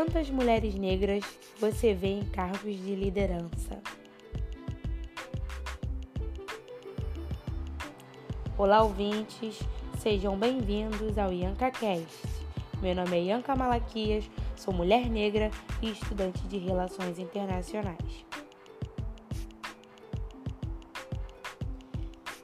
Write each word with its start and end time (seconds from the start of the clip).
Quantas 0.00 0.30
mulheres 0.30 0.74
negras 0.76 1.22
você 1.60 1.92
vê 1.92 2.06
em 2.06 2.24
cargos 2.24 2.74
de 2.74 2.94
liderança? 2.94 3.82
Olá, 8.56 8.82
ouvintes, 8.82 9.58
sejam 9.98 10.38
bem-vindos 10.38 11.18
ao 11.18 11.30
YankaCast. 11.30 12.26
Meu 12.80 12.94
nome 12.94 13.14
é 13.14 13.24
Yanka 13.24 13.54
Malaquias, 13.54 14.24
sou 14.56 14.72
mulher 14.72 15.06
negra 15.10 15.50
e 15.82 15.90
estudante 15.90 16.40
de 16.48 16.56
Relações 16.56 17.18
Internacionais. 17.18 18.29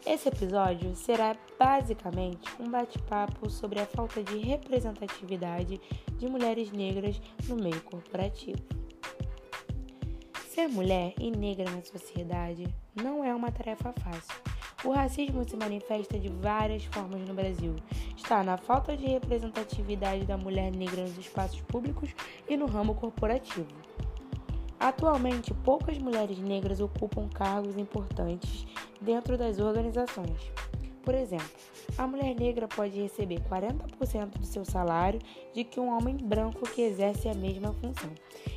Esse 0.07 0.29
episódio 0.29 0.95
será 0.95 1.37
basicamente 1.59 2.49
um 2.61 2.71
bate-papo 2.71 3.51
sobre 3.51 3.81
a 3.81 3.87
falta 3.87 4.23
de 4.23 4.39
representatividade 4.39 5.81
de 6.17 6.29
mulheres 6.29 6.71
negras 6.71 7.21
no 7.49 7.57
meio 7.57 7.83
corporativo. 7.83 8.63
Ser 10.49 10.69
mulher 10.69 11.13
e 11.21 11.29
negra 11.33 11.69
na 11.69 11.83
sociedade 11.83 12.73
não 12.95 13.25
é 13.25 13.35
uma 13.35 13.51
tarefa 13.51 13.93
fácil. 13.95 14.41
O 14.85 14.93
racismo 14.93 15.43
se 15.47 15.57
manifesta 15.57 16.17
de 16.17 16.29
várias 16.29 16.85
formas 16.85 17.27
no 17.27 17.35
Brasil. 17.35 17.75
Está 18.17 18.45
na 18.45 18.57
falta 18.57 18.97
de 18.97 19.07
representatividade 19.07 20.25
da 20.25 20.39
mulher 20.39 20.71
negra 20.71 21.03
nos 21.03 21.19
espaços 21.19 21.61
públicos 21.63 22.15
e 22.49 22.57
no 22.57 22.67
ramo 22.67 22.95
corporativo. 22.95 23.67
Atualmente, 24.79 25.55
poucas 25.55 25.99
mulheres 25.99 26.39
negras 26.39 26.81
ocupam 26.81 27.29
cargos 27.29 27.79
importantes 27.79 28.67
dentro 29.01 29.39
das 29.39 29.59
organizações. 29.59 30.39
Por 31.03 31.15
exemplo, 31.15 31.49
a 31.97 32.07
mulher 32.07 32.35
negra 32.35 32.67
pode 32.67 33.01
receber 33.01 33.41
40% 33.49 34.39
do 34.39 34.45
seu 34.45 34.65
salário 34.65 35.21
de 35.55 35.63
que 35.63 35.79
um 35.79 35.97
homem 35.97 36.17
branco 36.17 36.69
que 36.69 36.83
exerce 36.83 37.29
a 37.29 37.35
mesma 37.35 37.73
função, 37.75 38.11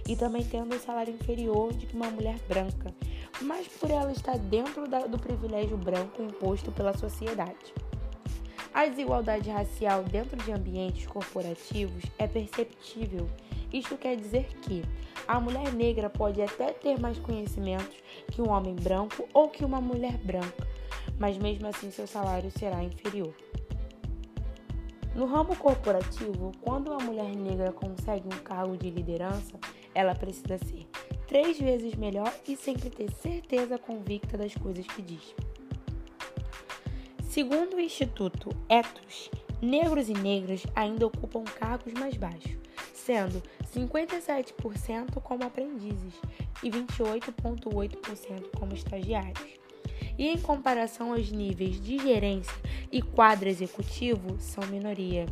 e 0.08 0.16
também 0.16 0.44
tendo 0.44 0.76
um 0.76 0.80
salário 0.80 1.14
inferior 1.14 1.72
de 1.74 1.86
que 1.86 1.96
uma 1.96 2.10
mulher 2.10 2.40
branca, 2.48 2.94
mas 3.42 3.68
por 3.68 3.92
ela 3.92 4.12
estar 4.12 4.38
dentro 4.38 4.88
da, 4.88 5.06
do 5.06 5.20
privilégio 5.20 5.78
branco 5.78 6.24
imposto 6.24 6.72
pela 6.72 6.98
sociedade. 6.98 7.74
A 8.74 8.88
desigualdade 8.88 9.50
racial 9.50 10.04
dentro 10.04 10.38
de 10.38 10.52
ambientes 10.52 11.06
corporativos 11.06 12.04
é 12.18 12.28
perceptível. 12.28 13.28
Isto 13.72 13.98
quer 13.98 14.16
dizer 14.16 14.48
que 14.62 14.84
a 15.30 15.40
mulher 15.40 15.72
negra 15.74 16.10
pode 16.10 16.42
até 16.42 16.74
ter 16.74 17.00
mais 17.00 17.20
conhecimentos 17.20 17.96
que 18.32 18.42
um 18.42 18.50
homem 18.50 18.76
branco 18.76 19.30
ou 19.32 19.48
que 19.48 19.64
uma 19.64 19.80
mulher 19.80 20.18
branca, 20.18 20.68
mas 21.20 21.38
mesmo 21.38 21.68
assim 21.68 21.92
seu 21.92 22.08
salário 22.08 22.50
será 22.50 22.84
inferior. 22.84 23.32
No 25.14 25.28
ramo 25.28 25.56
corporativo, 25.56 26.52
quando 26.62 26.90
uma 26.90 27.04
mulher 27.04 27.36
negra 27.36 27.72
consegue 27.72 28.26
um 28.26 28.40
cargo 28.40 28.76
de 28.76 28.90
liderança, 28.90 29.54
ela 29.94 30.16
precisa 30.16 30.58
ser 30.58 30.88
três 31.28 31.60
vezes 31.60 31.94
melhor 31.94 32.34
e 32.48 32.56
sempre 32.56 32.90
ter 32.90 33.12
certeza 33.12 33.78
convicta 33.78 34.36
das 34.36 34.56
coisas 34.56 34.88
que 34.88 35.04
diz. 35.04 35.36
Segundo 37.30 37.76
o 37.76 37.80
Instituto 37.80 38.50
Etos, 38.68 39.30
negros 39.62 40.10
e 40.10 40.14
negras 40.14 40.66
ainda 40.76 41.06
ocupam 41.06 41.44
cargos 41.44 41.94
mais 41.94 42.18
baixos, 42.18 42.58
sendo 43.10 43.42
57% 43.74 45.20
como 45.24 45.44
aprendizes 45.44 46.14
e 46.62 46.70
28,8% 46.70 48.52
como 48.56 48.76
estagiários. 48.76 49.50
E 50.16 50.28
em 50.28 50.38
comparação 50.38 51.14
aos 51.14 51.32
níveis 51.32 51.82
de 51.82 51.98
gerência 51.98 52.54
e 52.92 53.02
quadro 53.02 53.50
executivo, 53.50 54.40
são 54.40 54.64
minoria, 54.68 55.26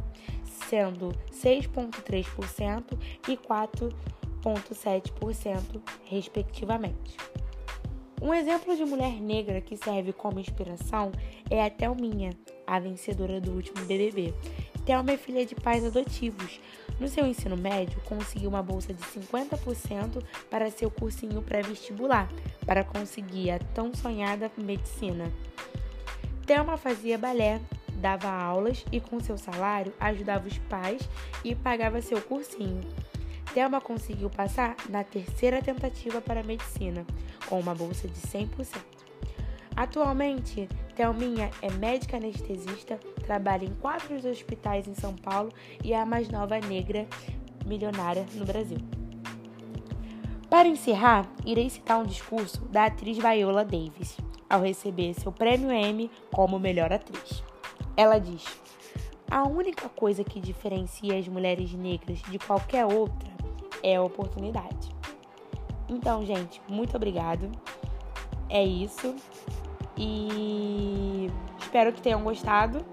sendo 0.67 1.09
6,3% 1.31 2.97
e 3.27 3.37
4,7%, 3.37 5.79
respectivamente. 6.05 7.15
Um 8.19 8.33
exemplo 8.33 8.75
de 8.75 8.85
mulher 8.85 9.21
negra 9.21 9.61
que 9.61 9.77
serve 9.77 10.13
como 10.13 10.39
inspiração 10.39 11.11
é 11.47 11.63
a 11.63 11.69
Thelminha, 11.69 12.31
a 12.65 12.79
vencedora 12.79 13.39
do 13.39 13.51
último 13.51 13.85
BBB. 13.85 14.33
Thelma 14.87 15.11
é 15.11 15.17
filha 15.17 15.45
de 15.45 15.53
pais 15.53 15.83
adotivos. 15.83 16.61
No 16.97 17.09
seu 17.09 17.27
ensino 17.27 17.57
médio, 17.57 17.99
conseguiu 18.05 18.49
uma 18.49 18.63
bolsa 18.63 18.93
de 18.93 19.03
50% 19.03 20.23
para 20.49 20.71
seu 20.71 20.89
cursinho 20.89 21.41
pré-vestibular, 21.41 22.29
para 22.65 22.85
conseguir 22.85 23.51
a 23.51 23.59
tão 23.59 23.93
sonhada 23.93 24.49
medicina. 24.57 25.29
Thelma 26.45 26.77
fazia 26.77 27.17
balé, 27.17 27.59
dava 27.95 28.29
aulas 28.29 28.85
e, 28.89 29.01
com 29.01 29.19
seu 29.19 29.37
salário, 29.37 29.93
ajudava 29.99 30.47
os 30.47 30.57
pais 30.57 31.01
e 31.43 31.53
pagava 31.53 32.01
seu 32.01 32.21
cursinho. 32.21 32.79
Thelma 33.53 33.81
conseguiu 33.81 34.29
passar 34.29 34.77
na 34.87 35.03
terceira 35.03 35.61
tentativa 35.61 36.21
para 36.21 36.39
a 36.39 36.43
medicina, 36.43 37.05
com 37.49 37.59
uma 37.59 37.75
bolsa 37.75 38.07
de 38.07 38.19
100%. 38.21 38.79
Atualmente, 39.75 40.69
Thelminha 40.97 41.51
é 41.61 41.69
médica 41.69 42.17
anestesista, 42.17 42.99
trabalha 43.23 43.65
em 43.65 43.73
quatro 43.75 44.15
hospitais 44.27 44.87
em 44.87 44.95
São 44.95 45.13
Paulo 45.13 45.53
e 45.83 45.93
é 45.93 46.01
a 46.01 46.07
mais 46.07 46.27
nova 46.27 46.59
negra 46.59 47.07
milionária 47.67 48.25
no 48.33 48.43
Brasil. 48.43 48.79
Para 50.49 50.67
encerrar, 50.67 51.29
irei 51.45 51.69
citar 51.69 51.99
um 51.99 52.03
discurso 52.03 52.65
da 52.65 52.85
atriz 52.85 53.15
Viola 53.15 53.63
Davis, 53.63 54.17
ao 54.49 54.61
receber 54.61 55.13
seu 55.13 55.31
prêmio 55.31 55.71
Emmy 55.71 56.09
como 56.31 56.57
melhor 56.57 56.91
atriz. 56.91 57.43
Ela 57.95 58.17
diz: 58.17 58.43
A 59.29 59.47
única 59.47 59.87
coisa 59.89 60.23
que 60.23 60.39
diferencia 60.39 61.15
as 61.15 61.27
mulheres 61.27 61.71
negras 61.73 62.23
de 62.23 62.39
qualquer 62.39 62.87
outra 62.87 63.29
é 63.83 63.97
a 63.97 64.01
oportunidade. 64.01 64.89
Então, 65.87 66.25
gente, 66.25 66.59
muito 66.67 66.97
obrigado. 66.97 67.51
É 68.49 68.63
isso. 68.63 69.15
E 69.97 71.29
espero 71.59 71.91
que 71.91 72.01
tenham 72.01 72.23
gostado. 72.23 72.85